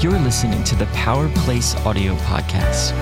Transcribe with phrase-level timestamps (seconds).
[0.00, 2.92] You're listening to the Power Place Audio Podcast.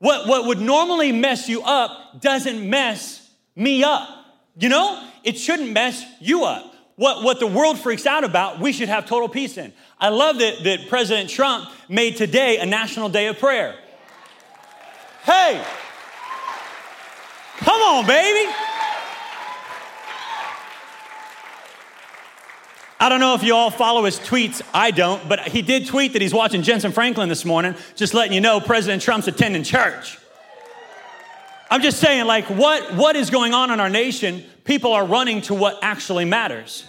[0.00, 4.08] What, what would normally mess you up doesn't mess me up.
[4.58, 6.74] You know, it shouldn't mess you up.
[6.96, 9.72] What, what the world freaks out about, we should have total peace in.
[9.98, 13.74] I love that, that President Trump made today a national day of prayer.
[15.24, 15.62] Hey,
[17.58, 18.50] come on, baby.
[23.02, 24.60] I don't know if you all follow his tweets.
[24.74, 28.34] I don't, but he did tweet that he's watching Jentezen Franklin this morning, just letting
[28.34, 30.18] you know President Trump's attending church.
[31.70, 34.44] I'm just saying, like, what, what is going on in our nation?
[34.64, 36.84] People are running to what actually matters.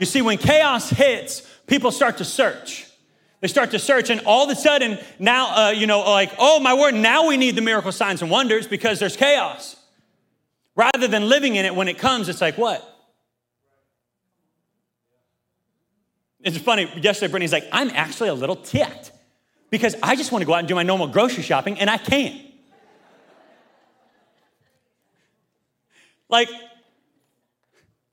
[0.00, 2.88] You see, when chaos hits, people start to search.
[3.40, 6.58] They start to search, and all of a sudden, now, uh, you know, like, oh
[6.58, 9.76] my word, now we need the miracle signs and wonders because there's chaos.
[10.74, 12.91] Rather than living in it when it comes, it's like, what?
[16.42, 19.12] It's funny, yesterday Brittany's like, I'm actually a little ticked
[19.70, 21.98] because I just want to go out and do my normal grocery shopping and I
[21.98, 22.40] can't.
[26.28, 26.48] like,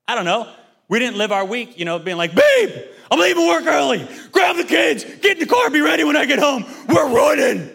[0.07, 0.51] I don't know.
[0.89, 2.71] We didn't live our week, you know, being like, babe,
[3.09, 4.07] I'm leaving work early.
[4.31, 6.65] Grab the kids, get in the car, be ready when I get home.
[6.87, 7.69] We're running.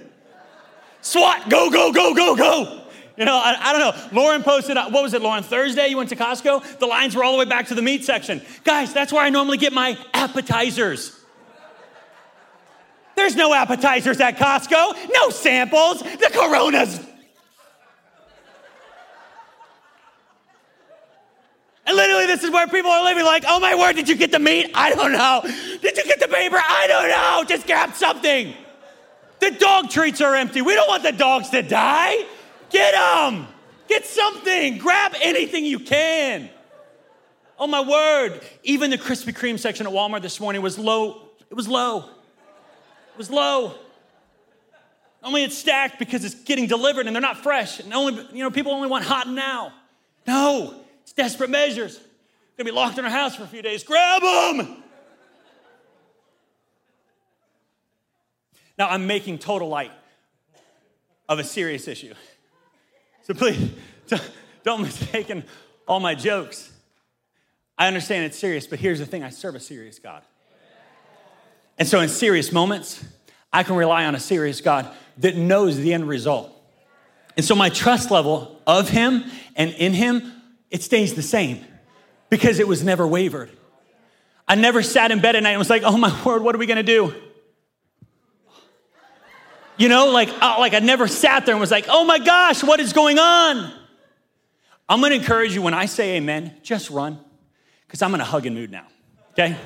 [1.01, 2.84] SWAT, go, go, go, go, go.
[3.17, 4.21] You know, I, I, don't know.
[4.21, 5.45] Lauren posted, uh, what was it, Lauren?
[5.45, 6.79] Thursday, you went to Costco?
[6.81, 8.43] The lines were all the way back to the meat section.
[8.65, 11.17] Guys, that's where I normally get my appetizers.
[13.15, 16.99] There's no appetizers at Costco, no samples, the coronas.
[21.87, 24.33] And literally, this is where people are living like, oh my word, did you get
[24.33, 24.71] the meat?
[24.75, 25.43] I don't know.
[25.81, 26.57] Did you get the paper?
[26.57, 27.45] I don't know.
[27.47, 28.55] Just grab something.
[29.39, 30.63] The dog treats are empty.
[30.63, 32.25] We don't want the dogs to die.
[32.75, 33.47] Get them.
[33.87, 34.79] Get something.
[34.79, 36.51] Grab anything you can.
[37.57, 38.41] Oh my word.
[38.65, 41.29] Even the Krispy Kreme section at Walmart this morning was low.
[41.51, 41.99] It was low.
[41.99, 43.75] It was low.
[45.23, 47.79] Only it's stacked because it's getting delivered and they're not fresh.
[47.79, 49.73] And only, you know, people only want hot now.
[50.27, 52.01] No, it's desperate measures.
[52.57, 53.85] Gonna be locked in our house for a few days.
[53.85, 54.83] Grab them.
[58.77, 59.93] Now I'm making total light
[61.29, 62.15] of a serious issue.
[63.25, 63.71] So please,
[64.65, 65.33] don't mistake
[65.89, 66.71] all my jokes.
[67.77, 70.23] I understand it's serious, but here's the thing I serve a serious God.
[71.79, 73.05] And so, in serious moments,
[73.53, 74.89] I can rely on a serious God
[75.19, 76.53] that knows the end result.
[77.37, 79.25] And so, my trust level of Him
[79.57, 80.33] and in Him,
[80.71, 81.65] it stays the same
[82.29, 83.51] because it was never wavered.
[84.47, 86.59] I never sat in bed at night and was like, oh my word, what are
[86.59, 87.15] we gonna do?
[89.77, 92.63] You know, like, uh, like I never sat there and was like, oh my gosh,
[92.63, 93.73] what is going on?
[94.89, 97.19] I'm gonna encourage you when I say amen, just run,
[97.87, 98.87] because I'm in a hugging mood now,
[99.33, 99.57] okay?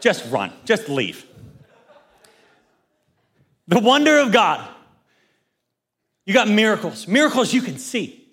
[0.00, 1.24] just run, just leave.
[3.66, 4.66] The wonder of God.
[6.24, 8.24] You got miracles, miracles you can see.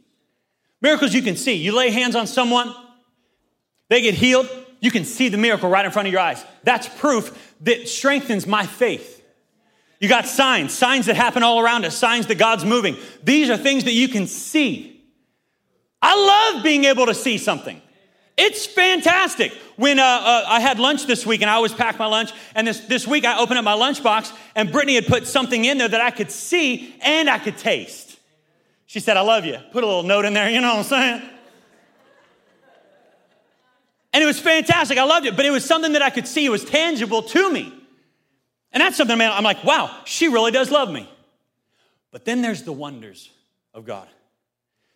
[0.82, 1.54] Miracles you can see.
[1.54, 2.76] You lay hands on someone,
[3.90, 4.50] they get healed.
[4.82, 6.44] You can see the miracle right in front of your eyes.
[6.64, 9.23] That's proof that strengthens my faith.
[10.04, 12.98] You got signs, signs that happen all around us, signs that God's moving.
[13.24, 15.02] These are things that you can see.
[16.02, 17.82] I love being able to see something.
[18.36, 19.54] It's fantastic.
[19.78, 22.68] When uh, uh, I had lunch this week, and I always pack my lunch, and
[22.68, 25.88] this, this week I opened up my lunchbox, and Brittany had put something in there
[25.88, 28.20] that I could see and I could taste.
[28.86, 29.58] She said, I love you.
[29.72, 31.30] Put a little note in there, you know what I'm saying?
[34.12, 34.98] And it was fantastic.
[34.98, 36.44] I loved it, but it was something that I could see.
[36.44, 37.74] It was tangible to me.
[38.74, 41.08] And that's something, man, I'm like, wow, she really does love me.
[42.12, 43.30] But then there's the wonders
[43.74, 44.08] of God.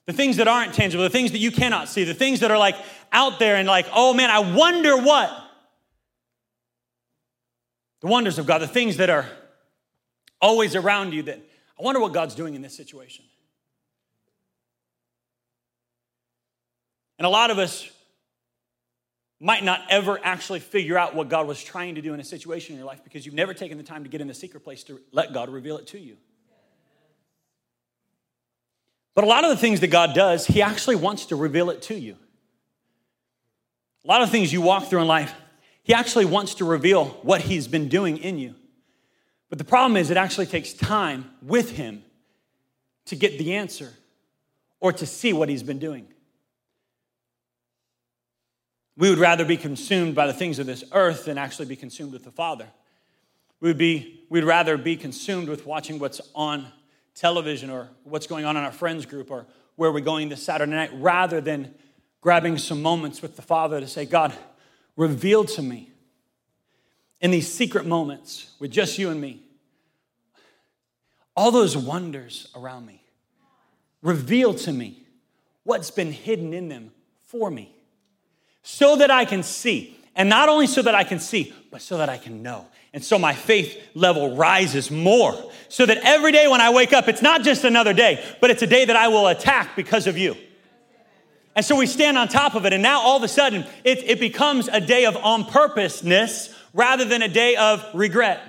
[0.07, 2.57] The things that aren't tangible, the things that you cannot see, the things that are
[2.57, 2.75] like
[3.11, 5.31] out there and like, oh man, I wonder what.
[8.01, 9.27] The wonders of God, the things that are
[10.41, 11.39] always around you that
[11.79, 13.25] I wonder what God's doing in this situation.
[17.19, 17.89] And a lot of us
[19.39, 22.73] might not ever actually figure out what God was trying to do in a situation
[22.73, 24.83] in your life because you've never taken the time to get in the secret place
[24.85, 26.17] to let God reveal it to you.
[29.13, 31.81] But a lot of the things that God does, He actually wants to reveal it
[31.83, 32.17] to you.
[34.05, 35.33] A lot of things you walk through in life,
[35.83, 38.55] He actually wants to reveal what He's been doing in you.
[39.49, 42.03] But the problem is, it actually takes time with Him
[43.05, 43.93] to get the answer
[44.79, 46.07] or to see what He's been doing.
[48.97, 52.13] We would rather be consumed by the things of this earth than actually be consumed
[52.13, 52.65] with the Father.
[53.59, 56.65] We would be, we'd rather be consumed with watching what's on
[57.13, 59.45] television or what's going on in our friends group or
[59.75, 61.75] where we're going this Saturday night rather than
[62.21, 64.33] grabbing some moments with the Father to say, God,
[64.95, 65.91] reveal to me
[67.21, 69.43] in these secret moments with just you and me
[71.35, 73.03] all those wonders around me.
[74.01, 75.03] Reveal to me
[75.63, 76.91] what's been hidden in them
[77.25, 77.76] for me
[78.69, 79.97] so that I can see.
[80.13, 82.65] And not only so that I can see, but so that I can know.
[82.91, 85.33] And so my faith level rises more.
[85.69, 88.61] So that every day when I wake up, it's not just another day, but it's
[88.61, 90.35] a day that I will attack because of you.
[91.55, 92.73] And so we stand on top of it.
[92.73, 97.05] And now all of a sudden, it, it becomes a day of on purposeness rather
[97.05, 98.41] than a day of regret.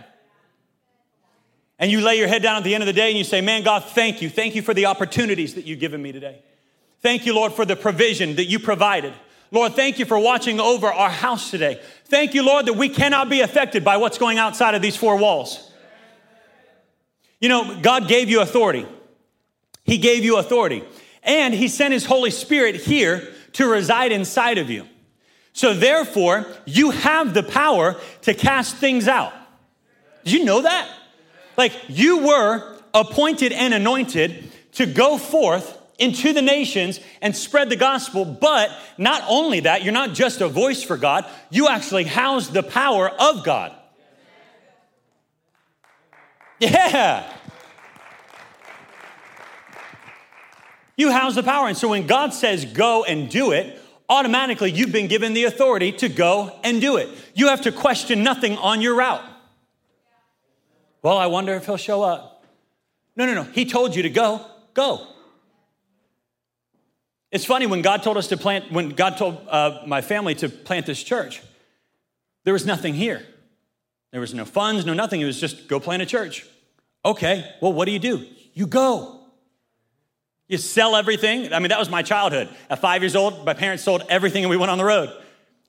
[1.79, 3.41] And you lay your head down at the end of the day and you say,
[3.41, 4.29] Man, God, thank you.
[4.29, 6.43] Thank you for the opportunities that you've given me today.
[7.03, 9.15] Thank you, Lord, for the provision that you provided.
[9.51, 11.81] Lord, thank you for watching over our house today.
[12.05, 15.17] Thank you, Lord, that we cannot be affected by what's going outside of these four
[15.17, 15.73] walls.
[17.41, 18.87] You know, God gave you authority.
[19.85, 20.85] He gave you authority.
[21.23, 24.87] And He sent His Holy Spirit here to reside inside of you.
[25.53, 29.33] So, therefore, you have the power to cast things out.
[30.25, 30.89] Did you know that?
[31.57, 37.77] Like, you were appointed and anointed to go forth into the nations and spread the
[37.77, 38.25] gospel.
[38.25, 42.63] But not only that, you're not just a voice for God, you actually house the
[42.63, 43.75] power of God.
[46.61, 47.31] Yeah.
[50.97, 51.69] You house the power.
[51.69, 55.93] And so when God says go and do it, automatically you've been given the authority
[55.93, 57.09] to go and do it.
[57.35, 59.23] You have to question nothing on your route.
[61.03, 62.45] Well, I wonder if he'll show up.
[63.15, 63.45] No, no, no.
[63.45, 65.07] He told you to go, go.
[67.31, 70.49] It's funny when God told us to plant, when God told uh, my family to
[70.49, 71.43] plant this church,
[72.45, 73.23] there was nothing here.
[74.13, 75.21] There was no funds, no nothing.
[75.21, 76.47] It was just go plant a church.
[77.05, 78.27] Okay, well, what do you do?
[78.55, 79.21] You go.
[80.49, 81.53] You sell everything.
[81.53, 82.49] I mean, that was my childhood.
[82.71, 85.15] At five years old, my parents sold everything and we went on the road.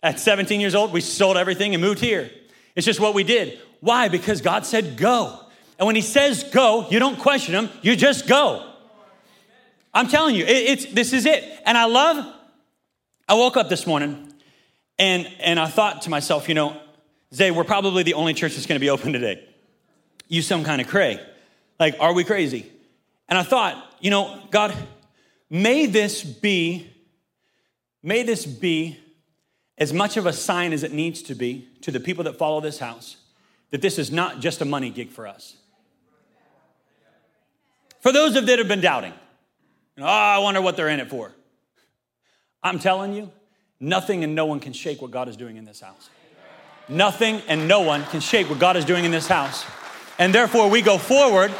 [0.01, 2.31] At 17 years old, we sold everything and moved here.
[2.75, 3.59] It's just what we did.
[3.81, 4.07] Why?
[4.07, 5.37] Because God said go.
[5.77, 8.68] And when He says go, you don't question Him, you just go.
[9.93, 11.43] I'm telling you, it, it's this is it.
[11.65, 12.35] And I love.
[13.27, 14.33] I woke up this morning,
[14.97, 16.79] and and I thought to myself, you know,
[17.33, 19.47] Zay, we're probably the only church that's going to be open today.
[20.27, 21.19] You some kind of cray.
[21.79, 22.71] Like, are we crazy?
[23.27, 24.75] And I thought, you know, God,
[25.49, 26.91] may this be,
[28.01, 28.99] may this be
[29.77, 32.59] as much of a sign as it needs to be to the people that follow
[32.59, 33.17] this house
[33.71, 35.55] that this is not just a money gig for us.
[38.01, 39.13] For those of that have been doubting,
[40.01, 41.31] oh, I wonder what they're in it for.
[42.61, 43.31] I'm telling you,
[43.79, 46.09] nothing and no one can shake what God is doing in this house.
[46.87, 49.65] Nothing and no one can shake what God is doing in this house.
[50.17, 51.53] And therefore, we go forward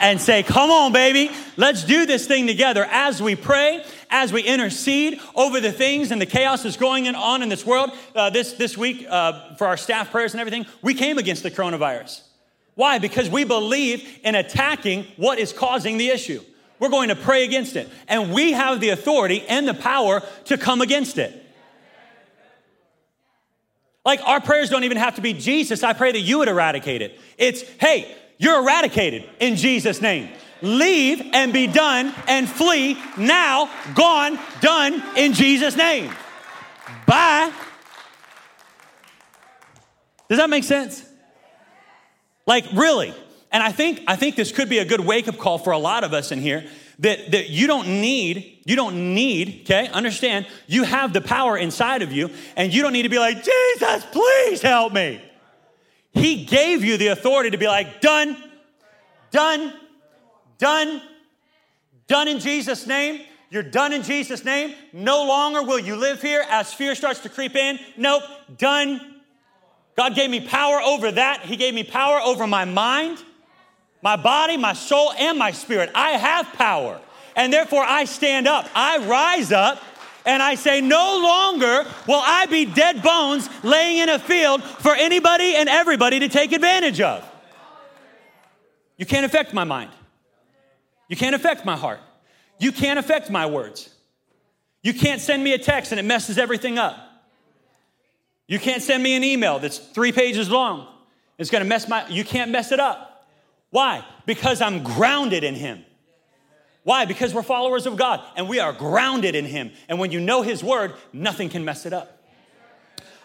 [0.00, 4.42] and say, Come on, baby, let's do this thing together as we pray, as we
[4.42, 7.90] intercede over the things and the chaos that's going on in this world.
[8.14, 11.50] Uh, this, this week, uh, for our staff prayers and everything, we came against the
[11.50, 12.22] coronavirus.
[12.74, 12.98] Why?
[12.98, 16.42] Because we believe in attacking what is causing the issue.
[16.80, 17.88] We're going to pray against it.
[18.06, 21.44] And we have the authority and the power to come against it.
[24.04, 25.82] Like our prayers don't even have to be Jesus.
[25.82, 27.20] I pray that you would eradicate it.
[27.36, 30.30] It's, hey, you're eradicated in Jesus' name.
[30.62, 36.10] Leave and be done and flee now, gone, done in Jesus' name.
[37.06, 37.52] Bye.
[40.28, 41.04] Does that make sense?
[42.46, 43.14] Like, really?
[43.50, 45.78] And I think, I think this could be a good wake up call for a
[45.78, 46.64] lot of us in here
[46.98, 52.02] that, that you don't need, you don't need, okay, understand, you have the power inside
[52.02, 55.22] of you, and you don't need to be like, Jesus, please help me.
[56.12, 58.36] He gave you the authority to be like, done,
[59.30, 59.72] done,
[60.58, 61.00] done,
[62.06, 63.22] done in Jesus' name.
[63.50, 64.74] You're done in Jesus' name.
[64.92, 67.78] No longer will you live here as fear starts to creep in.
[67.96, 68.22] Nope,
[68.58, 69.20] done.
[69.96, 71.42] God gave me power over that.
[71.42, 73.18] He gave me power over my mind
[74.02, 75.90] my body, my soul, and my spirit.
[75.94, 77.00] I have power.
[77.36, 78.68] And therefore, I stand up.
[78.74, 79.82] I rise up
[80.26, 84.94] and I say, No longer will I be dead bones laying in a field for
[84.94, 87.24] anybody and everybody to take advantage of.
[88.96, 89.90] You can't affect my mind.
[91.08, 92.00] You can't affect my heart.
[92.58, 93.88] You can't affect my words.
[94.82, 96.96] You can't send me a text and it messes everything up.
[98.46, 100.86] You can't send me an email that's three pages long.
[101.38, 103.07] It's gonna mess my, you can't mess it up.
[103.70, 104.04] Why?
[104.26, 105.84] Because I'm grounded in Him.
[106.84, 107.04] Why?
[107.04, 109.72] Because we're followers of God and we are grounded in Him.
[109.88, 112.22] And when you know His Word, nothing can mess it up.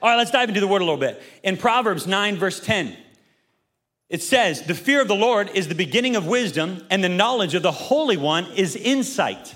[0.01, 1.23] All right, let's dive into the Word a little bit.
[1.43, 2.97] In Proverbs 9, verse 10,
[4.09, 7.55] it says, The fear of the Lord is the beginning of wisdom, and the knowledge
[7.55, 9.55] of the Holy One is insight.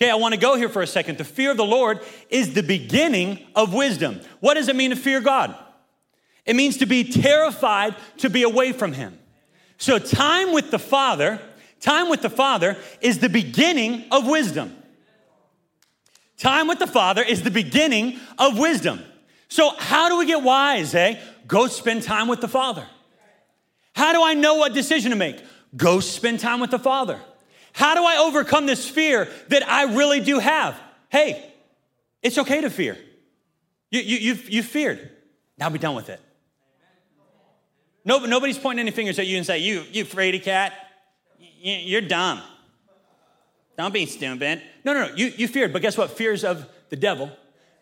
[0.00, 1.18] Okay, I want to go here for a second.
[1.18, 4.20] The fear of the Lord is the beginning of wisdom.
[4.38, 5.54] What does it mean to fear God?
[6.46, 9.18] It means to be terrified to be away from Him.
[9.80, 11.40] So, time with the Father,
[11.80, 14.76] time with the Father is the beginning of wisdom.
[16.36, 19.00] Time with the Father is the beginning of wisdom.
[19.48, 21.18] So, how do we get wise, eh?
[21.46, 22.86] Go spend time with the Father.
[23.94, 25.42] How do I know what decision to make?
[25.74, 27.18] Go spend time with the Father.
[27.72, 30.78] How do I overcome this fear that I really do have?
[31.08, 31.52] Hey,
[32.22, 32.98] it's okay to fear.
[33.90, 35.10] You, you, you've, you've feared.
[35.56, 36.20] Now be done with it.
[38.04, 40.72] No, nobody's pointing any fingers at you and say, you, you fraidy cat,
[41.38, 42.40] you're dumb.
[43.76, 44.62] Don't be stupid.
[44.84, 45.14] No, no, no.
[45.14, 46.10] You, you feared, but guess what?
[46.10, 47.30] Fear is of the devil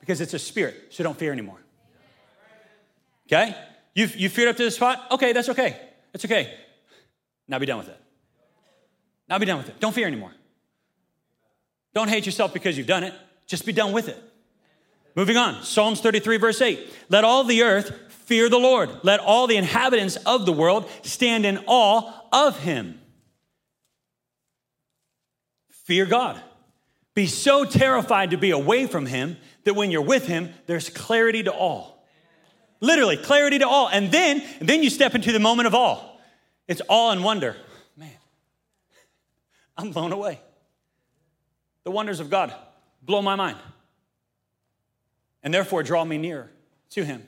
[0.01, 1.61] because it's a spirit, so don't fear anymore.
[3.27, 3.55] Okay?
[3.95, 5.07] You, you feared up to this spot?
[5.11, 5.81] Okay, that's okay.
[6.13, 6.55] That's okay.
[7.47, 8.01] Now be done with it.
[9.29, 9.81] Now be done with it.
[9.81, 10.33] Don't fear anymore.
[11.95, 13.15] Don't hate yourself because you've done it.
[13.47, 14.23] Just be done with it.
[15.15, 16.79] Moving on, Psalms 33, verse 8.
[17.09, 17.93] Let all the earth
[18.29, 18.91] Fear the Lord.
[19.05, 23.01] Let all the inhabitants of the world stand in awe of him.
[25.71, 26.39] Fear God.
[27.15, 31.43] Be so terrified to be away from him that when you're with him, there's clarity
[31.45, 32.07] to all.
[32.81, 33.89] Literally, clarity to all.
[33.89, 35.99] And then, and then you step into the moment of awe.
[36.67, 37.57] It's awe and wonder.
[37.97, 38.13] Man,
[39.75, 40.39] I'm blown away.
[41.85, 42.55] The wonders of God
[43.03, 43.57] blow my mind
[45.43, 46.51] and therefore draw me near
[46.91, 47.27] to him.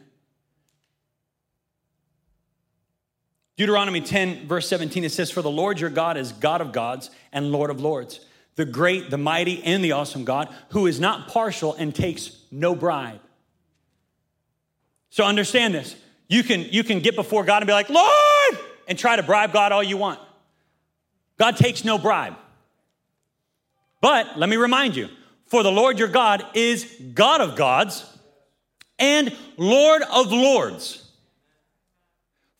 [3.60, 7.10] Deuteronomy 10, verse 17, it says, For the Lord your God is God of gods
[7.30, 8.20] and Lord of lords,
[8.54, 12.74] the great, the mighty, and the awesome God, who is not partial and takes no
[12.74, 13.20] bribe.
[15.10, 15.94] So understand this.
[16.26, 19.52] You can, you can get before God and be like, Lord, and try to bribe
[19.52, 20.18] God all you want.
[21.36, 22.36] God takes no bribe.
[24.00, 25.10] But let me remind you,
[25.44, 28.06] for the Lord your God is God of gods
[28.98, 31.09] and Lord of lords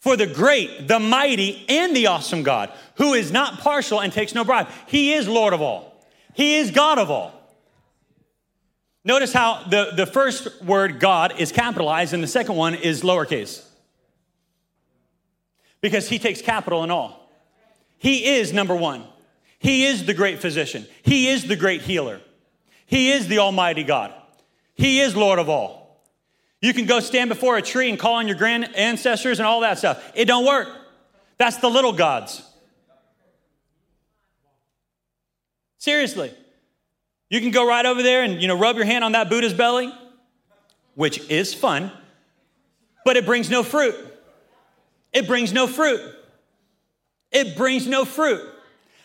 [0.00, 4.34] for the great, the mighty, and the awesome God, who is not partial and takes
[4.34, 4.68] no bribe.
[4.86, 6.04] He is Lord of all,
[6.34, 7.34] He is God of all.
[9.02, 13.64] Notice how the, the first word God is capitalized and the second one is lowercase.
[15.80, 17.30] Because He takes capital in all.
[17.96, 19.04] He is number one.
[19.58, 20.86] He is the great physician.
[21.02, 22.20] He is the great healer.
[22.86, 24.12] He is the Almighty God.
[24.74, 25.79] He is Lord of all.
[26.60, 29.60] You can go stand before a tree and call on your grand ancestors and all
[29.60, 30.12] that stuff.
[30.14, 30.68] It don't work.
[31.38, 32.42] That's the little gods.
[35.78, 36.34] Seriously.
[37.30, 39.54] You can go right over there and you know rub your hand on that Buddha's
[39.54, 39.92] belly,
[40.94, 41.92] which is fun,
[43.04, 43.94] but it brings no fruit.
[45.12, 46.00] It brings no fruit.
[47.30, 48.42] It brings no fruit.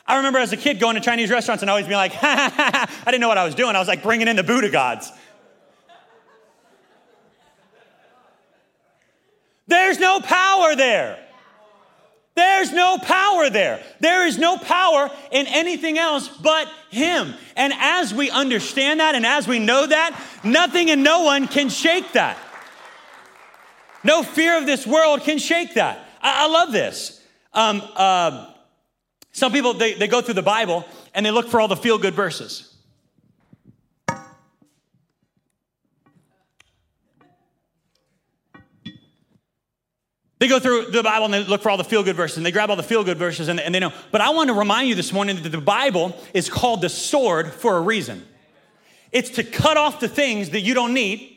[0.08, 2.72] I remember as a kid going to Chinese restaurants and always being like, ha, ha,
[2.72, 3.76] ha, I didn't know what I was doing.
[3.76, 5.12] I was like bringing in the Buddha gods.
[9.68, 11.20] There's no power there.
[12.36, 13.82] There's no power there.
[14.02, 17.34] There is no power in anything else but Him.
[17.56, 21.70] And as we understand that and as we know that, nothing and no one can
[21.70, 22.38] shake that.
[24.04, 26.08] No fear of this world can shake that.
[26.22, 27.22] I, I love this.
[27.54, 28.52] Um, uh,
[29.32, 31.98] some people, they, they go through the Bible and they look for all the feel
[31.98, 32.75] good verses.
[40.38, 42.46] They go through the Bible and they look for all the feel good verses and
[42.46, 43.94] they grab all the feel good verses and, and they know.
[44.12, 47.54] But I want to remind you this morning that the Bible is called the sword
[47.54, 48.26] for a reason.
[49.14, 51.32] It's to cut off the things that you don't need.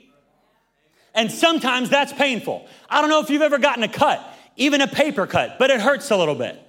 [1.14, 2.67] And sometimes that's painful.
[2.90, 4.21] I don't know if you've ever gotten a cut,
[4.57, 6.61] even a paper cut, but it hurts a little bit.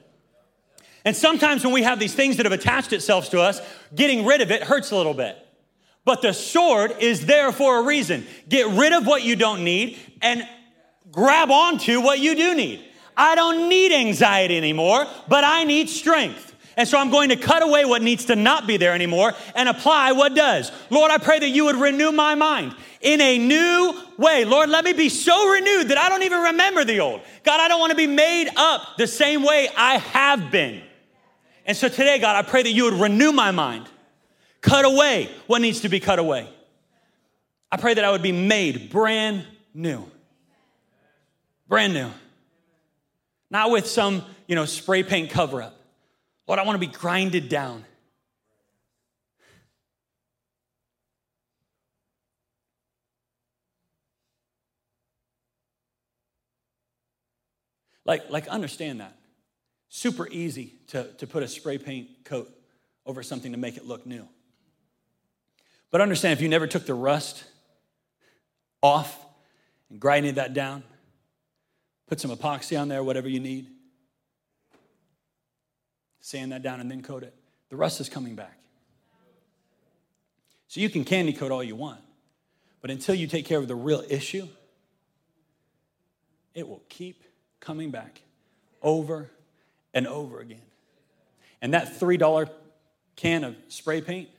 [1.05, 3.59] And sometimes when we have these things that have attached itself to us,
[3.95, 5.35] getting rid of it hurts a little bit.
[6.05, 8.25] But the sword is there for a reason.
[8.47, 10.47] Get rid of what you don't need and
[11.11, 12.83] grab onto what you do need.
[13.15, 16.55] I don't need anxiety anymore, but I need strength.
[16.77, 19.67] And so I'm going to cut away what needs to not be there anymore and
[19.67, 20.71] apply what does.
[20.89, 24.45] Lord, I pray that you would renew my mind in a new way.
[24.45, 27.19] Lord, let me be so renewed that I don't even remember the old.
[27.43, 30.81] God, I don't want to be made up the same way I have been.
[31.65, 33.87] And so today, God, I pray that you would renew my mind,
[34.61, 36.47] cut away what needs to be cut away.
[37.69, 40.09] I pray that I would be made brand new
[41.69, 42.09] brand new.
[43.49, 45.79] Not with some, you know, spray paint cover up.
[46.47, 47.85] Lord, I want to be grinded down.
[58.03, 59.15] Like, like understand that.
[59.89, 62.51] Super easy to, to put a spray paint coat
[63.05, 64.27] over something to make it look new.
[65.91, 67.43] But understand if you never took the rust
[68.81, 69.15] off
[69.89, 70.83] and grinded that down,
[72.09, 73.67] Put some epoxy on there, whatever you need.
[76.21, 77.35] Sand that down and then coat it.
[77.69, 78.57] The rust is coming back.
[80.67, 82.01] So you can candy coat all you want,
[82.81, 84.47] but until you take care of the real issue,
[86.55, 87.23] it will keep
[87.59, 88.21] coming back
[88.81, 89.29] over
[89.93, 90.61] and over again.
[91.61, 92.49] And that $3
[93.15, 94.29] can of spray paint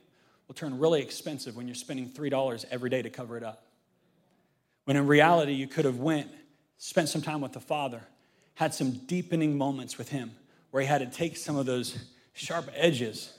[0.47, 3.63] will turn really expensive when you're spending $3 every day to cover it up.
[4.83, 6.29] When in reality, you could have went
[6.81, 8.01] spent some time with the Father,
[8.55, 10.31] had some deepening moments with Him
[10.71, 11.95] where He had to take some of those
[12.33, 13.37] sharp edges,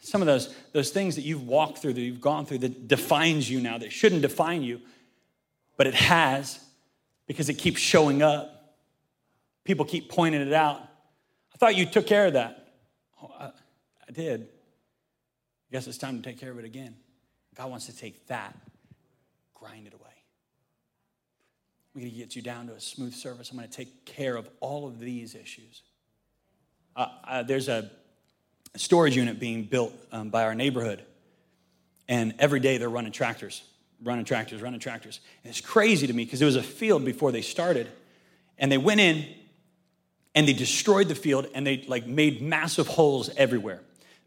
[0.00, 3.50] some of those, those things that you've walked through, that you've gone through, that defines
[3.50, 4.80] you now, that shouldn't define you,
[5.76, 6.60] but it has
[7.26, 8.76] because it keeps showing up.
[9.64, 10.80] People keep pointing it out.
[11.52, 12.74] I thought you took care of that.
[13.20, 14.42] Oh, I, I did.
[14.42, 16.94] I guess it's time to take care of it again.
[17.56, 18.56] God wants to take that,
[19.52, 20.07] grind it away.
[21.98, 23.50] I'm going to get you down to a smooth surface.
[23.50, 25.82] I'm going to take care of all of these issues.
[26.94, 27.90] Uh, uh, there's a
[28.76, 31.02] storage unit being built um, by our neighborhood,
[32.08, 33.64] and every day they're running tractors,
[34.00, 35.18] running tractors, running tractors.
[35.42, 37.88] And it's crazy to me because it was a field before they started,
[38.58, 39.26] and they went in
[40.36, 43.80] and they destroyed the field and they like made massive holes everywhere,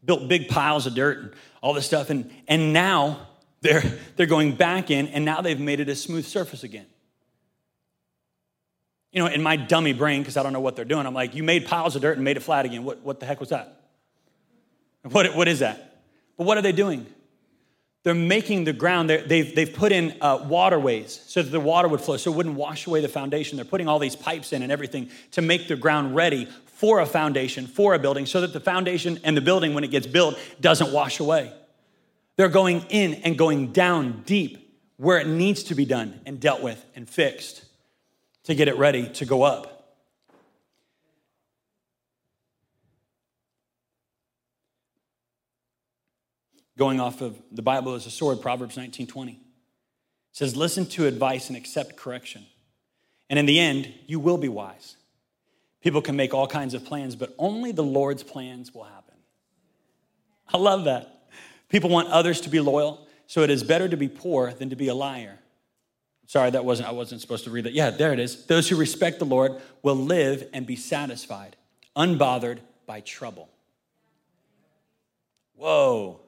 [0.03, 1.31] built big piles of dirt and
[1.61, 3.29] all this stuff, and and now
[3.61, 6.87] they're they're going back in, and now they've made it a smooth surface again.
[9.11, 11.35] You know, in my dummy brain, because I don't know what they're doing, I'm like,
[11.35, 12.83] you made piles of dirt and made it flat again.
[12.83, 13.81] What, what the heck was that?
[15.03, 16.01] What, what is that?
[16.37, 17.05] But what are they doing?
[18.03, 22.01] They're making the ground, they've, they've put in uh, waterways so that the water would
[22.01, 23.57] flow, so it wouldn't wash away the foundation.
[23.57, 27.05] They're putting all these pipes in and everything to make the ground ready for a
[27.05, 30.39] foundation, for a building, so that the foundation and the building, when it gets built,
[30.59, 31.53] doesn't wash away.
[32.37, 34.57] They're going in and going down deep
[34.97, 37.65] where it needs to be done and dealt with and fixed
[38.43, 39.77] to get it ready to go up.
[46.77, 49.39] Going off of the Bible as a sword, Proverbs 19:20
[50.31, 52.47] says, "Listen to advice and accept correction,
[53.29, 54.95] and in the end, you will be wise."
[55.81, 59.17] People can make all kinds of plans, but only the Lord's plans will happen.
[60.47, 61.29] I love that.
[61.69, 64.75] People want others to be loyal, so it is better to be poor than to
[64.75, 65.40] be a liar.
[66.31, 67.73] Sorry, that wasn't, I wasn't supposed to read that.
[67.73, 68.45] Yeah, there it is.
[68.45, 71.57] Those who respect the Lord will live and be satisfied,
[71.93, 73.49] unbothered by trouble.
[75.57, 76.21] Whoa.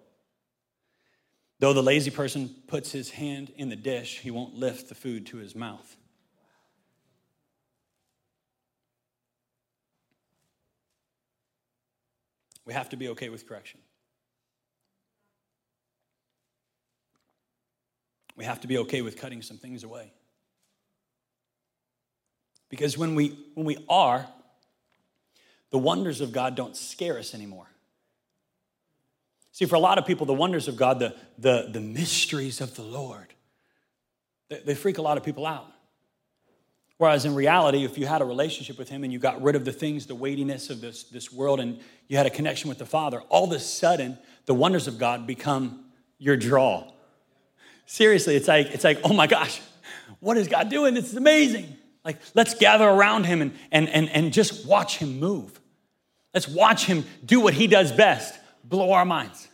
[1.60, 5.26] Though the lazy person puts his hand in the dish, he won't lift the food
[5.28, 5.96] to his mouth.
[12.66, 13.80] We have to be okay with correction.
[18.36, 20.12] We have to be okay with cutting some things away.
[22.70, 24.28] Because when we, when we are,
[25.70, 27.68] the wonders of God don't scare us anymore.
[29.52, 32.76] See, for a lot of people, the wonders of God, the, the, the mysteries of
[32.76, 33.34] the Lord,
[34.50, 35.68] they, they freak a lot of people out.
[36.98, 39.66] Whereas in reality, if you had a relationship with Him and you got rid of
[39.66, 42.86] the things, the weightiness of this, this world, and you had a connection with the
[42.86, 45.86] Father, all of a sudden, the wonders of God become
[46.18, 46.92] your draw.
[47.86, 49.62] Seriously, it's like, it's like, oh my gosh,
[50.20, 50.94] what is God doing?
[50.94, 51.76] This is amazing.
[52.06, 55.60] Like, let's gather around Him and, and, and, and just watch Him move.
[56.34, 59.48] Let's watch Him do what He does best blow our minds.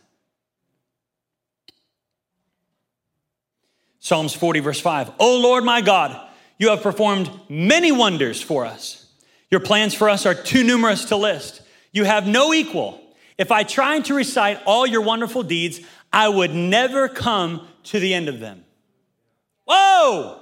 [3.98, 5.12] Psalms 40, verse 5.
[5.18, 6.18] Oh Lord my God,
[6.58, 9.06] you have performed many wonders for us.
[9.50, 11.60] Your plans for us are too numerous to list.
[11.92, 13.00] You have no equal.
[13.36, 15.80] If I tried to recite all your wonderful deeds,
[16.12, 18.64] I would never come to the end of them.
[19.66, 20.40] Whoa!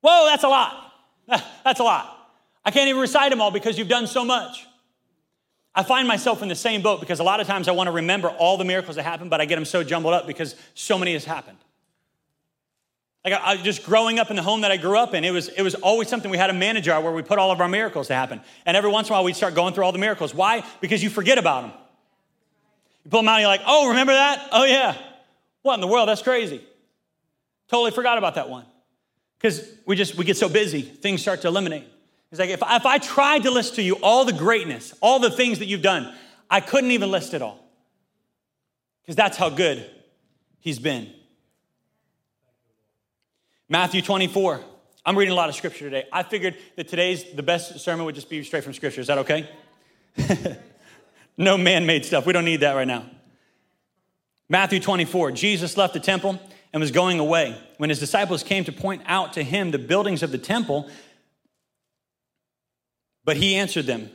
[0.00, 0.82] Whoa, that's a lot.
[1.64, 2.30] That's a lot.
[2.64, 4.64] I can't even recite them all because you've done so much.
[5.74, 7.92] I find myself in the same boat because a lot of times I want to
[7.92, 10.96] remember all the miracles that happened, but I get them so jumbled up because so
[10.96, 11.58] many has happened.
[13.24, 15.32] Like I, I, just growing up in the home that I grew up in, it
[15.32, 17.68] was, it was always something we had a manager where we put all of our
[17.68, 18.40] miracles to happen.
[18.64, 20.32] And every once in a while we'd start going through all the miracles.
[20.32, 20.64] Why?
[20.80, 21.72] Because you forget about them.
[23.04, 24.48] You pull them out and you're like, oh, remember that?
[24.52, 24.96] Oh, yeah.
[25.66, 26.08] What in the world?
[26.08, 26.64] That's crazy.
[27.66, 28.64] Totally forgot about that one.
[29.36, 31.82] Because we just, we get so busy, things start to eliminate.
[32.30, 35.28] It's like if, if I tried to list to you all the greatness, all the
[35.28, 36.14] things that you've done,
[36.48, 37.58] I couldn't even list it all.
[39.02, 39.84] Because that's how good
[40.60, 41.12] he's been.
[43.68, 44.60] Matthew 24.
[45.04, 46.06] I'm reading a lot of scripture today.
[46.12, 49.00] I figured that today's the best sermon would just be straight from scripture.
[49.00, 49.50] Is that okay?
[51.36, 52.24] no man made stuff.
[52.24, 53.06] We don't need that right now.
[54.48, 55.32] Matthew 24.
[55.32, 56.38] Jesus left the temple
[56.72, 57.60] and was going away.
[57.78, 60.88] When his disciples came to point out to him the buildings of the temple,
[63.24, 64.10] but he answered them.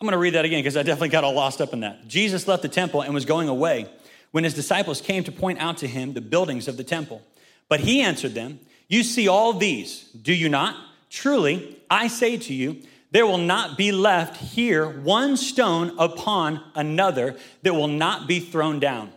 [0.00, 2.08] I'm going to read that again because I definitely got all lost up in that.
[2.08, 3.86] Jesus left the temple and was going away
[4.32, 7.22] when his disciples came to point out to him the buildings of the temple.
[7.68, 10.74] But he answered them, You see all these, do you not?
[11.08, 17.36] Truly, I say to you, there will not be left here one stone upon another
[17.62, 19.12] that will not be thrown down.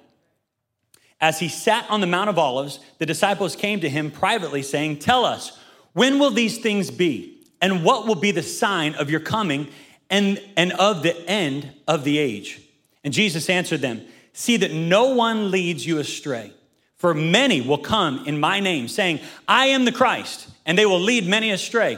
[1.21, 4.99] As he sat on the Mount of Olives, the disciples came to him privately, saying,
[4.99, 5.57] Tell us,
[5.93, 7.41] when will these things be?
[7.61, 9.69] And what will be the sign of your coming
[10.09, 12.61] and, and of the end of the age?
[13.05, 16.51] And Jesus answered them, See that no one leads you astray.
[16.97, 20.99] For many will come in my name, saying, I am the Christ, and they will
[20.99, 21.97] lead many astray.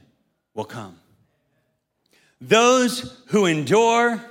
[0.53, 0.97] will come.
[2.39, 4.21] Those who endure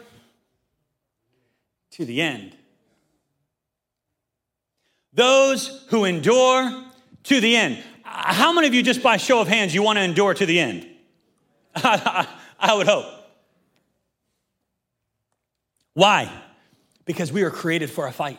[1.92, 2.56] to the end.
[5.12, 6.85] Those who endure
[7.24, 7.83] to the end.
[8.02, 10.59] How many of you, just by show of hands, you want to endure to the
[10.59, 10.87] end?
[11.76, 13.06] I would hope.
[15.94, 16.30] Why?
[17.04, 18.38] Because we were created for a fight.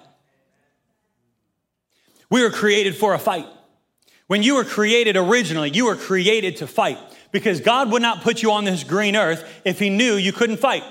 [2.30, 3.46] We were created for a fight.
[4.28, 6.98] When you were created originally, you were created to fight
[7.32, 10.58] because God would not put you on this green earth if He knew you couldn't
[10.58, 10.84] fight.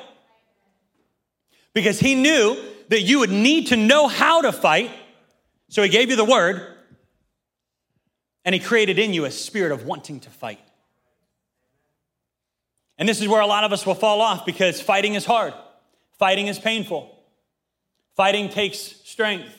[1.72, 2.56] Because He knew
[2.88, 4.90] that you would need to know how to fight,
[5.68, 6.66] so He gave you the word,
[8.44, 10.60] and He created in you a spirit of wanting to fight.
[12.98, 15.54] And this is where a lot of us will fall off because fighting is hard,
[16.18, 17.16] fighting is painful,
[18.14, 19.56] fighting takes strength.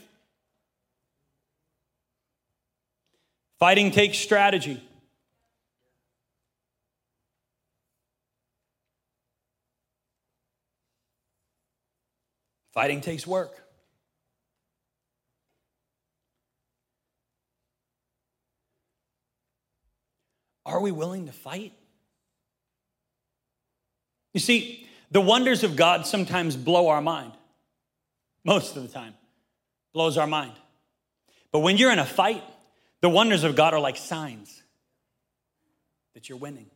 [3.61, 4.81] Fighting takes strategy.
[12.73, 13.61] Fighting takes work.
[20.65, 21.73] Are we willing to fight?
[24.33, 27.33] You see, the wonders of God sometimes blow our mind.
[28.45, 29.13] Most of the time,
[29.93, 30.53] blows our mind.
[31.51, 32.43] But when you're in a fight,
[33.01, 34.63] the wonders of God are like signs
[36.13, 36.67] that you're winning.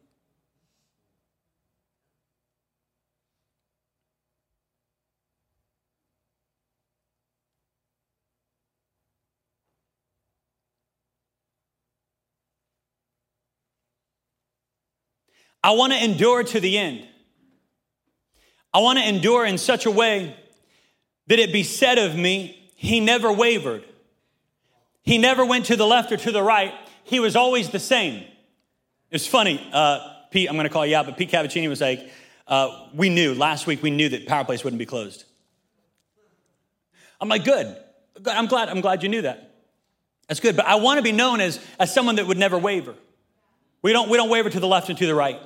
[15.65, 17.07] I want to endure to the end.
[18.71, 20.35] I want to endure in such a way
[21.25, 23.83] that it be said of me, he never wavered.
[25.01, 26.71] He never went to the left or to the right.
[27.03, 28.25] He was always the same.
[29.09, 32.11] It's funny, uh, Pete, I'm going to call you out, but Pete Cavaccini was like,
[32.47, 35.23] uh, we knew last week we knew that Power Place wouldn't be closed.
[37.19, 37.75] I'm like, good.
[38.27, 38.69] I'm glad.
[38.69, 39.55] I'm glad you knew that.
[40.27, 40.55] That's good.
[40.55, 42.93] But I want to be known as, as someone that would never waver.
[43.81, 45.39] We don't, we don't waver to the left and to the right.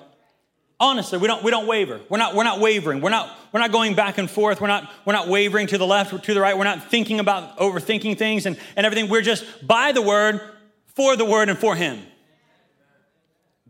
[0.82, 2.00] Honestly, we don't, we don't waver.
[2.08, 3.02] We're not, we're not wavering.
[3.02, 4.62] We're not, we're not going back and forth.
[4.62, 6.58] We're not, we're not wavering to the left or to the right.
[6.58, 9.10] We're not thinking about overthinking things and, and everything.
[9.10, 10.40] We're just by the word,
[10.86, 12.02] for the word, and for him.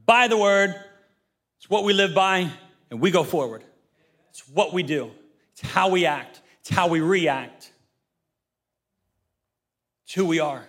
[0.06, 0.76] By the word,
[1.58, 2.52] it's what we live by,
[2.92, 3.64] and we go forward.
[4.30, 5.12] It's what we do,
[5.54, 7.72] it's how we act, it's how we react,
[10.06, 10.64] it's who we are.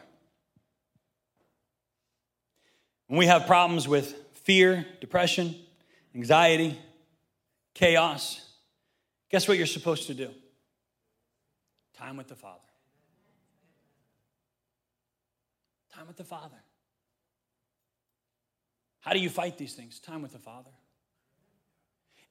[3.09, 5.55] When we have problems with fear, depression,
[6.15, 6.79] anxiety,
[7.75, 8.41] chaos,
[9.31, 10.31] guess what you're supposed to do?
[11.97, 12.61] Time with the Father.
[15.95, 16.57] Time with the Father.
[19.01, 19.99] How do you fight these things?
[19.99, 20.71] Time with the Father.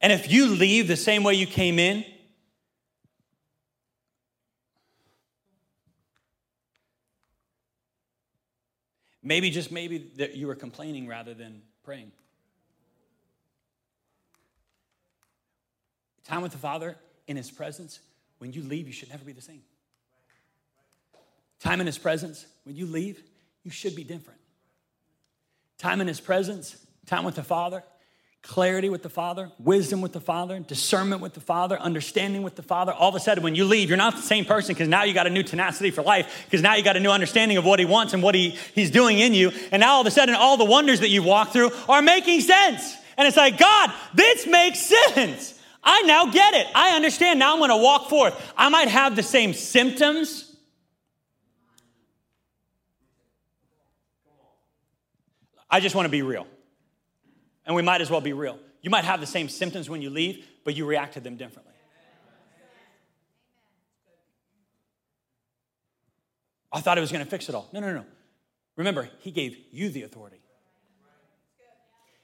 [0.02, 2.06] And if you leave the same way you came in,
[9.22, 12.12] maybe just maybe that you were complaining rather than praying.
[16.30, 18.00] Time with the Father in His presence,
[18.38, 19.63] when you leave, you should never be the same.
[21.60, 23.20] Time in His presence, when you leave,
[23.63, 24.39] you should be different.
[25.80, 27.84] Time in His presence, time with the Father,
[28.44, 32.62] clarity with the Father, wisdom with the Father, discernment with the Father, understanding with the
[32.62, 32.94] Father.
[32.94, 35.15] All of a sudden, when you leave, you're not the same person because now you
[35.15, 37.80] got a new tenacity for life, because now you got a new understanding of what
[37.80, 39.52] He wants and what he, He's doing in you.
[39.72, 42.42] And now all of a sudden, all the wonders that you walk through are making
[42.42, 42.96] sense.
[43.18, 45.56] And it's like, God, this makes sense.
[45.91, 46.67] I now get it.
[46.75, 47.39] I understand.
[47.39, 48.54] Now I'm going to walk forth.
[48.56, 50.56] I might have the same symptoms.
[55.67, 56.45] I just want to be real
[57.65, 58.58] and we might as well be real.
[58.82, 61.73] You might have the same symptoms when you leave, but you react to them differently.
[66.71, 67.69] I thought it was going to fix it all.
[67.71, 68.06] No, no, no.
[68.75, 70.41] Remember, He gave you the authority.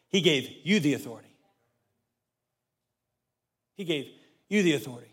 [0.09, 1.34] He gave you the authority.
[3.75, 4.07] He gave
[4.47, 5.11] you the authority.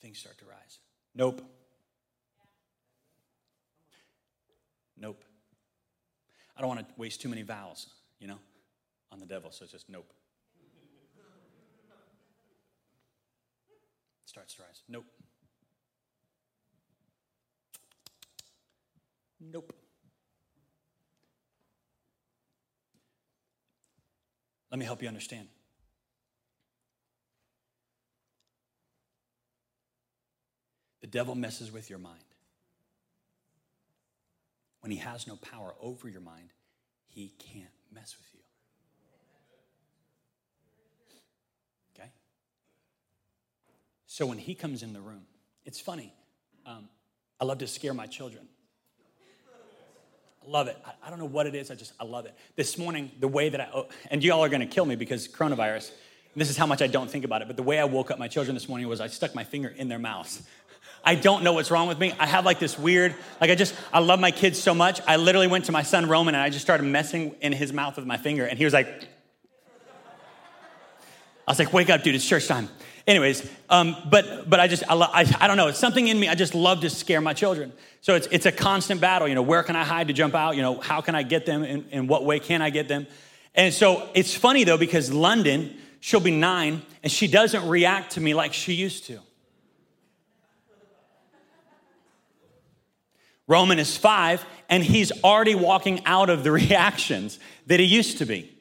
[0.00, 0.78] Things start to rise.
[1.14, 1.42] Nope.
[4.96, 5.24] Nope.
[6.56, 7.88] I don't want to waste too many vowels,
[8.20, 8.38] you know,
[9.12, 10.10] on the devil, so it's just nope.
[14.24, 14.82] Starts to rise.
[14.88, 15.06] Nope.
[19.40, 19.72] Nope.
[24.70, 25.48] Let me help you understand.
[31.00, 32.24] The devil messes with your mind
[34.86, 36.50] when he has no power over your mind,
[37.08, 38.40] he can't mess with you.
[41.92, 42.10] Okay?
[44.06, 45.26] So when he comes in the room,
[45.64, 46.14] it's funny.
[46.64, 46.88] Um,
[47.40, 48.46] I love to scare my children.
[50.46, 50.76] Love it.
[50.84, 51.70] I, I, don't know what it is.
[51.70, 52.34] I just, I love it.
[52.54, 55.26] This morning, the way that I, oh, and y'all are going to kill me because
[55.26, 55.90] coronavirus,
[56.36, 58.18] this is how much I don't think about it, but the way I woke up
[58.18, 60.42] my children this morning was I stuck my finger in their mouths.
[61.04, 62.12] I don't know what's wrong with me.
[62.18, 65.00] I have like this weird, like I just, I love my kids so much.
[65.06, 67.96] I literally went to my son Roman and I just started messing in his mouth
[67.96, 68.44] with my finger.
[68.44, 69.08] And he was like,
[71.46, 72.68] I was like, wake up, dude, it's church time.
[73.06, 75.68] Anyways, um, but but I just I, I, I don't know.
[75.68, 76.28] It's something in me.
[76.28, 77.72] I just love to scare my children.
[78.00, 79.28] So it's it's a constant battle.
[79.28, 80.56] You know, where can I hide to jump out?
[80.56, 81.62] You know, how can I get them?
[81.62, 83.06] In, in what way can I get them?
[83.54, 88.20] And so it's funny though because London, she'll be nine, and she doesn't react to
[88.20, 89.20] me like she used to.
[93.46, 98.26] Roman is five, and he's already walking out of the reactions that he used to
[98.26, 98.52] be.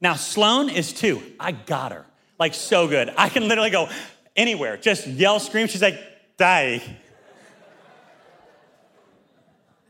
[0.00, 1.20] Now, Sloan is two.
[1.40, 2.06] I got her.
[2.38, 3.12] Like, so good.
[3.16, 3.88] I can literally go
[4.36, 5.66] anywhere, just yell, scream.
[5.66, 5.98] She's like,
[6.36, 6.82] die.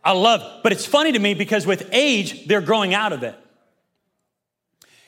[0.03, 3.35] I love, but it's funny to me because with age, they're growing out of it.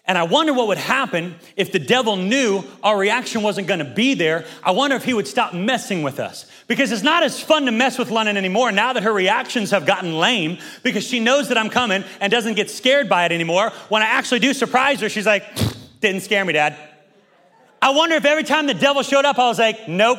[0.04, 3.84] And I wonder what would happen if the devil knew our reaction wasn't going to
[3.84, 4.44] be there.
[4.62, 6.50] I wonder if he would stop messing with us.
[6.66, 9.86] Because it's not as fun to mess with London anymore now that her reactions have
[9.86, 13.70] gotten lame because she knows that I'm coming and doesn't get scared by it anymore.
[13.88, 15.44] When I actually do surprise her, she's like,
[16.00, 16.76] didn't scare me, Dad.
[17.82, 20.18] I wonder if every time the devil showed up, I was like, nope.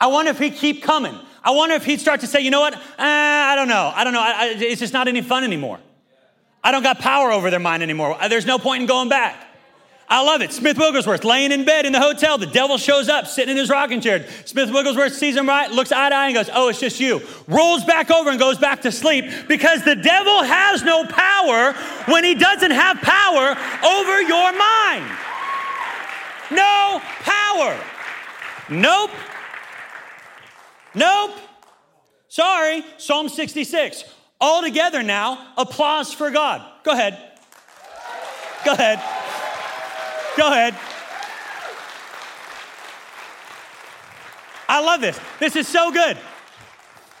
[0.00, 1.18] I wonder if he'd keep coming.
[1.44, 2.74] I wonder if he'd start to say, you know what?
[2.74, 3.92] Uh, I don't know.
[3.94, 4.20] I don't know.
[4.20, 5.78] I, I, it's just not any fun anymore.
[6.62, 8.16] I don't got power over their mind anymore.
[8.28, 9.46] There's no point in going back.
[10.08, 10.52] I love it.
[10.52, 12.36] Smith Wigglesworth laying in bed in the hotel.
[12.36, 14.26] The devil shows up, sitting in his rocking chair.
[14.44, 17.22] Smith Wigglesworth sees him right, looks eye to eye, and goes, Oh, it's just you.
[17.46, 21.74] Rolls back over and goes back to sleep because the devil has no power
[22.06, 25.06] when he doesn't have power over your mind.
[26.50, 27.78] No power.
[28.68, 29.10] Nope.
[30.94, 31.36] Nope.
[32.28, 32.84] Sorry.
[32.98, 34.04] Psalm 66.
[34.40, 36.64] All together now, applause for God.
[36.82, 37.18] Go ahead.
[38.64, 38.98] Go ahead.
[40.36, 40.74] Go ahead.
[44.68, 45.18] I love this.
[45.40, 46.16] This is so good.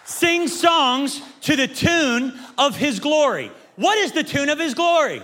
[0.04, 3.50] Sing songs to the tune of his glory.
[3.76, 5.22] What is the tune of his glory?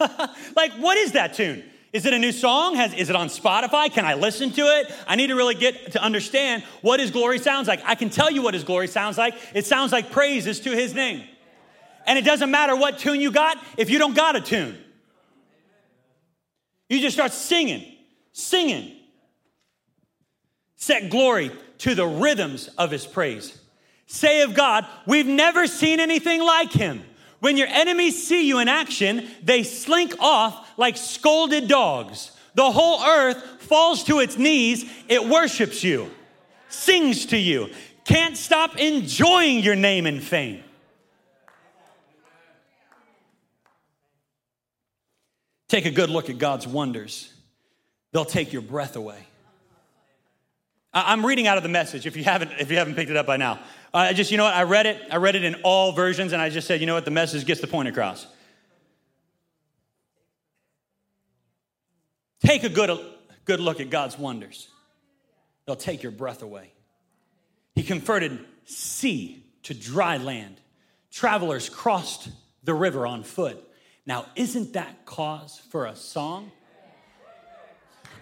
[0.56, 1.62] like, what is that tune?
[1.96, 2.74] Is it a new song?
[2.74, 3.90] Has, is it on Spotify?
[3.90, 4.92] Can I listen to it?
[5.08, 7.80] I need to really get to understand what his glory sounds like.
[7.86, 9.34] I can tell you what his glory sounds like.
[9.54, 11.26] It sounds like praises to his name.
[12.06, 14.76] And it doesn't matter what tune you got if you don't got a tune.
[16.90, 17.82] You just start singing,
[18.30, 18.94] singing.
[20.74, 23.58] Set glory to the rhythms of his praise.
[24.06, 27.02] Say of God, we've never seen anything like him.
[27.46, 32.32] When your enemies see you in action, they slink off like scolded dogs.
[32.56, 36.10] The whole earth falls to its knees, it worships you,
[36.68, 37.70] sings to you,
[38.04, 40.64] can't stop enjoying your name and fame.
[45.68, 47.32] Take a good look at God's wonders.
[48.10, 49.24] They'll take your breath away.
[50.92, 53.26] I'm reading out of the message if you haven't, if you haven't picked it up
[53.26, 53.60] by now.
[53.96, 56.42] I just, you know what, I read it, I read it in all versions, and
[56.42, 58.26] I just said, you know what, the message gets the point across.
[62.40, 62.98] Take a good,
[63.44, 64.68] good look at God's wonders.
[65.64, 66.72] They'll take your breath away.
[67.74, 70.60] He converted sea to dry land.
[71.10, 72.28] Travelers crossed
[72.64, 73.62] the river on foot.
[74.04, 76.52] Now, isn't that cause for a song?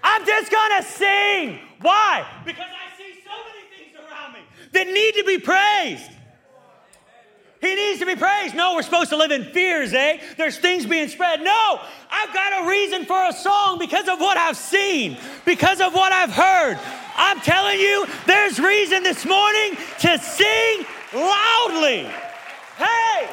[0.02, 1.58] I'm just gonna sing.
[1.80, 2.26] Why?
[2.44, 4.40] Because I see so many things around me
[4.74, 6.10] that need to be praised.
[7.60, 8.54] He needs to be praised.
[8.54, 10.20] No, we're supposed to live in fears, eh?
[10.36, 11.40] There's things being spread.
[11.40, 15.94] No, I've got a reason for a song because of what I've seen, because of
[15.94, 16.78] what I've heard.
[17.16, 20.84] I'm telling you, there's reason this morning to sing
[21.14, 22.06] loudly.
[22.76, 23.30] Hey!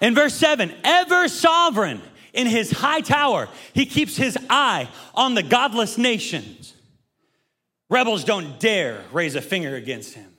[0.00, 2.00] In verse 7, ever sovereign
[2.32, 6.71] in his high tower, he keeps his eye on the godless nations.
[7.92, 10.30] Rebels don't dare raise a finger against him.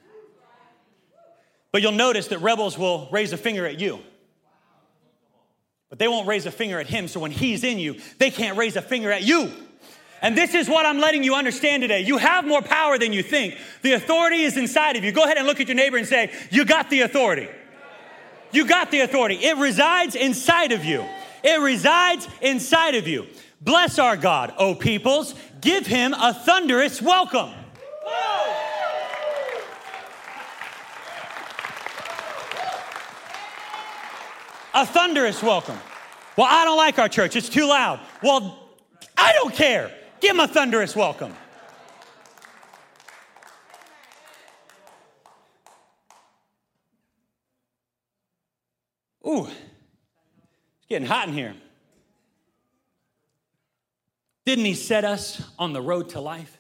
[1.72, 4.00] But you'll notice that rebels will raise a finger at you.
[5.88, 8.58] But they won't raise a finger at him, so when he's in you, they can't
[8.58, 9.52] raise a finger at you.
[10.20, 12.02] And this is what I'm letting you understand today.
[12.02, 13.56] You have more power than you think.
[13.84, 15.12] The authority is inside of you.
[15.12, 17.50] Go ahead and look at your neighbor and say, You got the authority.
[18.52, 19.36] You got the authority.
[19.36, 21.06] It resides inside of you.
[21.44, 23.28] It resides inside of you.
[23.62, 25.36] Bless our God, O peoples.
[25.64, 27.50] Give him a thunderous welcome.
[34.74, 35.78] A thunderous welcome.
[36.36, 37.38] Well, I don't like our church.
[37.38, 38.02] It's too loud.
[38.22, 38.60] Well,
[39.18, 39.90] I don't care.
[40.20, 41.34] Give him a thunderous welcome.
[49.26, 51.56] Ooh, it's getting hot in here.
[54.54, 56.60] Didn't he set us on the road to life?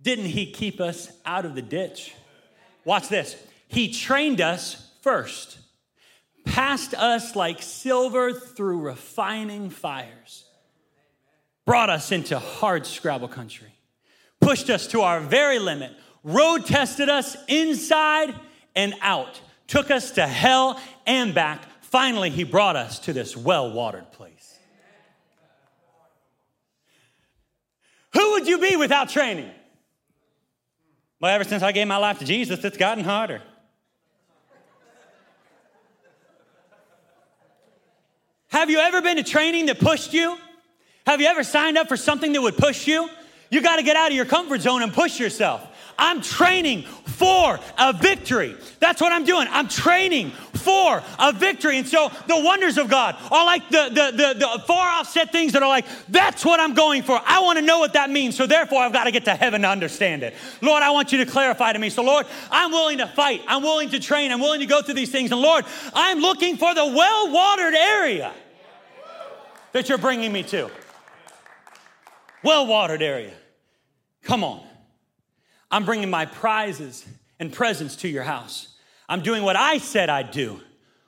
[0.00, 2.14] Didn't he keep us out of the ditch?
[2.86, 3.36] Watch this.
[3.66, 5.58] He trained us first,
[6.46, 10.46] passed us like silver through refining fires,
[11.66, 13.74] brought us into hard scrabble country,
[14.40, 15.92] pushed us to our very limit,
[16.24, 18.34] road tested us inside
[18.74, 21.62] and out took us to hell and back.
[21.82, 24.37] Finally, he brought us to this well watered place.
[28.18, 29.48] Who would you be without training?
[31.20, 33.40] Well, ever since I gave my life to Jesus, it's gotten harder.
[38.48, 40.36] Have you ever been to training that pushed you?
[41.06, 43.08] Have you ever signed up for something that would push you?
[43.50, 45.67] You got to get out of your comfort zone and push yourself.
[45.98, 48.56] I'm training for a victory.
[48.78, 49.48] That's what I'm doing.
[49.50, 51.78] I'm training for a victory.
[51.78, 55.52] And so the wonders of God are like the, the, the, the far offset things
[55.54, 57.20] that are like, that's what I'm going for.
[57.26, 58.36] I want to know what that means.
[58.36, 60.34] So therefore, I've got to get to heaven to understand it.
[60.62, 61.90] Lord, I want you to clarify to me.
[61.90, 63.42] So, Lord, I'm willing to fight.
[63.48, 64.30] I'm willing to train.
[64.30, 65.32] I'm willing to go through these things.
[65.32, 68.32] And Lord, I'm looking for the well watered area
[69.72, 70.70] that you're bringing me to.
[72.44, 73.34] Well watered area.
[74.22, 74.67] Come on.
[75.70, 77.06] I'm bringing my prizes
[77.38, 78.68] and presents to your house.
[79.08, 80.60] I'm doing what I said I'd do,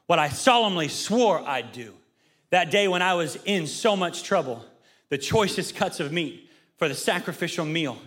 [0.07, 1.95] what I solemnly swore I'd do.
[2.51, 4.65] That day when I was in so much trouble,
[5.09, 7.99] the choicest cuts of meat for the sacrificial meal,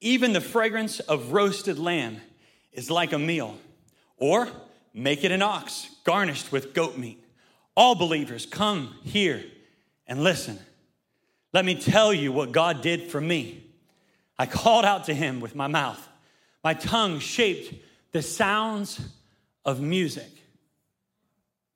[0.00, 2.20] even the fragrance of roasted lamb
[2.72, 3.58] is like a meal.
[4.16, 4.48] Or
[4.94, 7.22] make it an ox garnished with goat meat.
[7.76, 9.44] All believers, come here
[10.06, 10.58] and listen.
[11.52, 13.67] Let me tell you what God did for me.
[14.38, 16.06] I called out to him with my mouth.
[16.62, 17.74] My tongue shaped
[18.12, 19.00] the sounds
[19.64, 20.30] of music.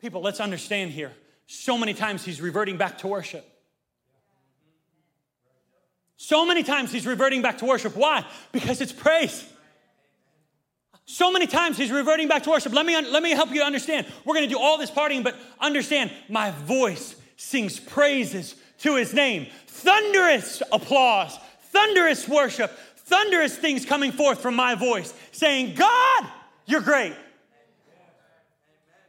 [0.01, 1.13] People, let's understand here.
[1.47, 3.47] So many times he's reverting back to worship.
[6.17, 7.97] So many times he's reverting back to worship.
[7.97, 8.25] Why?
[8.53, 9.45] Because it's praise.
[11.05, 12.73] So many times he's reverting back to worship.
[12.73, 14.07] Let me, let me help you understand.
[14.25, 19.13] We're going to do all this partying, but understand my voice sings praises to his
[19.13, 19.49] name.
[19.67, 21.37] Thunderous applause,
[21.73, 26.27] thunderous worship, thunderous things coming forth from my voice saying, God,
[26.67, 27.15] you're great.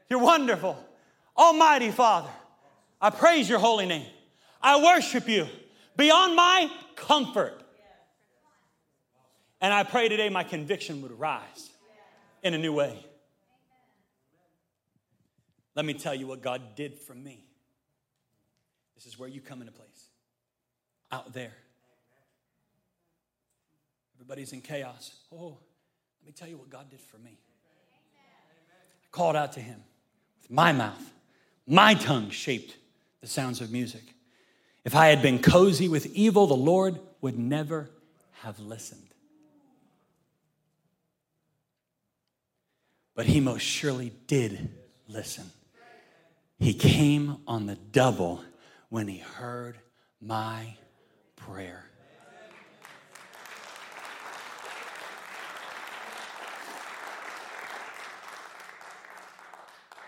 [0.10, 0.78] You're wonderful.
[1.38, 2.30] Almighty Father,
[3.02, 4.06] I praise your holy name.
[4.62, 5.48] I worship you
[5.98, 7.60] beyond my comfort.
[9.60, 11.70] And I pray today my conviction would rise
[12.44, 13.06] in a new way.
[15.76, 17.46] Let me tell you what God did for me.
[18.96, 20.10] This is where you come into place.
[21.12, 21.54] Out there.
[24.24, 25.12] Everybody's in chaos.
[25.34, 25.58] Oh,
[26.22, 27.38] let me tell you what God did for me.
[28.16, 29.84] I called out to him
[30.42, 31.12] with my mouth,
[31.68, 32.78] my tongue shaped
[33.20, 34.02] the sounds of music.
[34.86, 37.90] If I had been cozy with evil, the Lord would never
[38.44, 39.10] have listened.
[43.16, 44.70] But he most surely did
[45.10, 45.52] listen.
[46.60, 48.42] He came on the double
[48.88, 49.80] when he heard
[50.22, 50.78] my
[51.36, 51.90] prayer.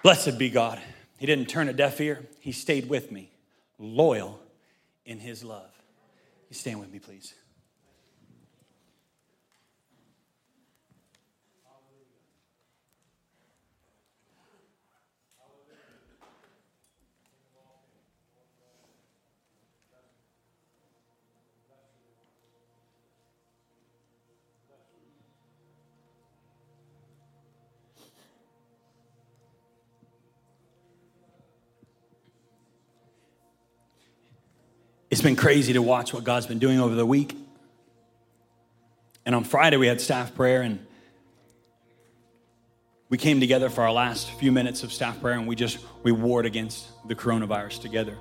[0.06, 0.80] Blessed be God.
[1.18, 3.32] He didn't turn a deaf ear, He stayed with me,
[3.80, 4.39] loyal
[5.03, 5.72] in His love.
[6.47, 7.34] You stand with me, please.
[35.16, 37.38] It's been crazy to watch what God's been doing over the week.
[39.26, 40.86] And on Friday, we had staff prayer, and
[43.07, 46.11] we came together for our last few minutes of staff prayer, and we just we
[46.11, 48.18] warred against the coronavirus together,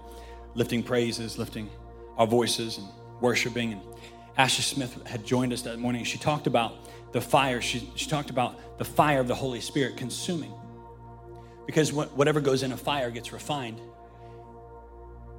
[0.55, 1.69] lifting praises, lifting
[2.17, 2.87] our voices, and
[3.21, 3.73] worshiping.
[3.73, 3.83] And
[4.39, 6.05] Ashley Smith had joined us that morning.
[6.05, 6.77] She talked about
[7.11, 7.61] the fire.
[7.61, 10.55] She, she talked about the fire of the Holy Spirit consuming.
[11.67, 13.81] Because whatever goes in a fire gets refined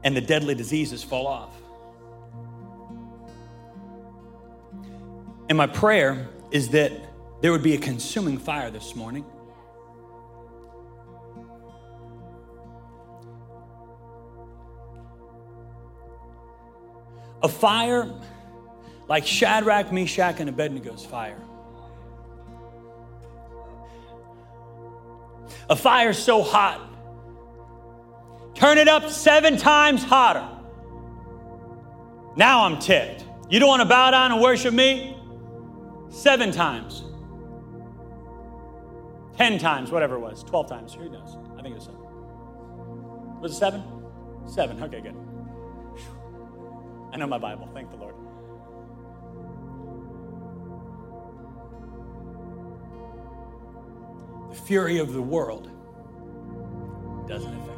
[0.05, 1.49] and the deadly diseases fall off.
[5.49, 6.91] And my prayer is that
[7.41, 9.25] there would be a consuming fire this morning.
[17.41, 18.11] A fire
[19.07, 21.41] like Shadrach, Meshach, and Abednego's fire.
[25.67, 26.94] A fire so hot
[28.55, 30.47] Turn it up seven times hotter.
[32.35, 33.25] Now I'm ticked.
[33.49, 35.17] You don't want to bow down and worship me?
[36.09, 37.03] Seven times.
[39.37, 40.43] Ten times, whatever it was.
[40.43, 40.93] Twelve times.
[40.93, 41.37] Who knows?
[41.57, 41.99] I think it was seven.
[43.41, 43.83] Was it seven?
[44.47, 44.81] Seven.
[44.81, 45.15] Okay, good.
[47.11, 47.69] I know my Bible.
[47.73, 48.15] Thank the Lord.
[54.49, 55.69] The fury of the world
[57.27, 57.74] doesn't affect.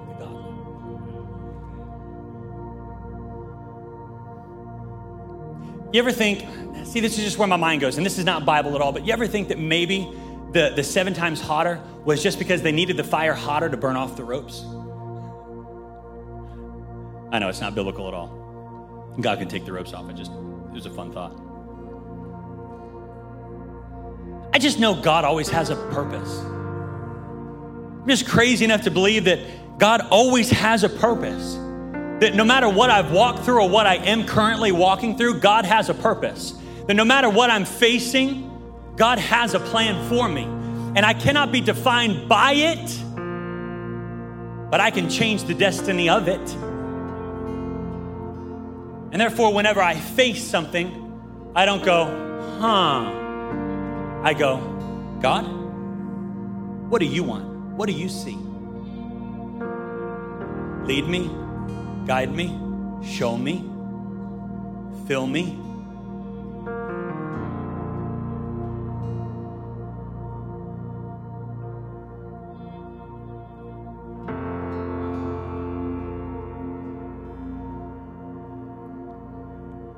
[5.94, 6.42] You ever think,
[6.86, 8.92] see, this is just where my mind goes, and this is not Bible at all,
[8.92, 10.12] but you ever think that maybe
[10.52, 13.96] the, the seven times hotter was just because they needed the fire hotter to burn
[13.96, 14.64] off the ropes?
[17.32, 19.16] I know it's not biblical at all.
[19.20, 20.10] God can take the ropes off.
[20.10, 21.34] It just it was a fun thought.
[24.54, 26.40] I just know God always has a purpose.
[26.40, 29.40] I'm just crazy enough to believe that
[29.78, 31.58] God always has a purpose.
[32.20, 35.66] That no matter what I've walked through or what I am currently walking through, God
[35.66, 36.54] has a purpose.
[36.88, 38.48] That no matter what I'm facing,
[38.96, 40.44] God has a plan for me.
[40.44, 43.04] And I cannot be defined by it,
[44.72, 46.56] but I can change the destiny of it.
[49.12, 52.06] And therefore, whenever I face something, I don't go,
[52.60, 53.14] huh.
[54.24, 54.58] I go,
[55.22, 55.46] God,
[56.90, 57.46] what do you want?
[57.76, 58.38] What do you see?
[60.86, 61.30] Lead me,
[62.08, 62.58] guide me,
[63.04, 63.70] show me,
[65.08, 65.60] fill me.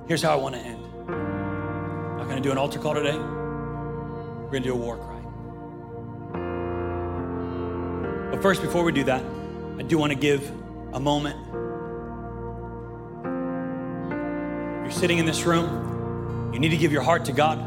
[0.07, 0.83] Here's how I want to end.
[1.09, 3.15] I'm not going to do an altar call today.
[3.15, 5.21] We're going to do a war cry.
[8.31, 9.23] But first, before we do that,
[9.77, 10.51] I do want to give
[10.93, 11.48] a moment.
[14.99, 17.57] Sitting in this room, you need to give your heart to God.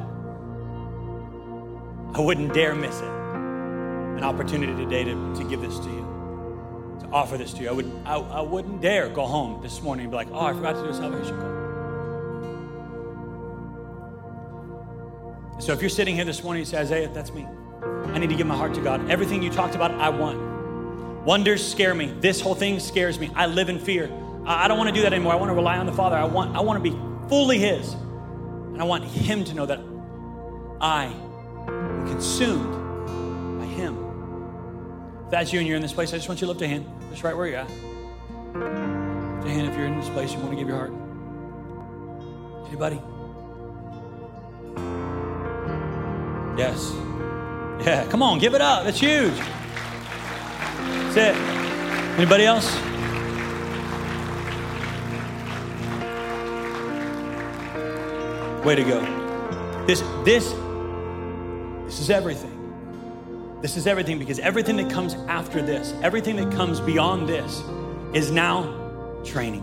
[2.14, 3.08] I wouldn't dare miss it.
[3.08, 7.70] An opportunity today to, to give this to you, to offer this to you.
[7.70, 10.52] I, would, I, I wouldn't dare go home this morning and be like, oh, I
[10.52, 11.52] forgot to do a salvation call.
[15.58, 17.46] So if you're sitting here this morning and say, Isaiah, that's me.
[18.08, 19.08] I need to give my heart to God.
[19.10, 21.24] Everything you talked about, I want.
[21.24, 22.12] Wonders scare me.
[22.20, 23.30] This whole thing scares me.
[23.34, 24.10] I live in fear.
[24.44, 25.32] I don't want to do that anymore.
[25.32, 26.16] I want to rely on the Father.
[26.16, 26.94] I want, I want to be
[27.32, 27.94] fully His.
[27.94, 29.80] And I want Him to know that
[30.82, 31.06] I
[31.66, 33.96] am consumed by Him.
[35.24, 36.68] If that's you and you're in this place, I just want you to lift a
[36.68, 37.70] hand, just right where you're at.
[37.70, 40.92] Lift a hand if you're in this place, you want to give your heart.
[42.68, 43.00] Anybody?
[46.58, 46.92] Yes.
[47.86, 48.84] Yeah, come on, give it up.
[48.84, 49.38] That's huge.
[51.14, 51.34] That's it.
[52.18, 52.91] Anybody else?
[58.64, 59.84] Way to go.
[59.86, 60.52] This, this,
[61.84, 63.58] this is everything.
[63.60, 67.62] This is everything because everything that comes after this, everything that comes beyond this,
[68.12, 69.62] is now training.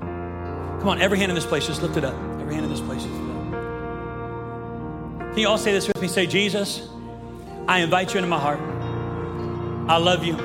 [0.00, 2.14] Come on, every hand in this place, just lift it up.
[2.40, 3.60] Every hand in this place, just lift it up.
[5.30, 6.08] Can you all say this with me?
[6.08, 6.88] Say, Jesus,
[7.68, 8.60] I invite you into my heart.
[9.88, 10.36] I love you.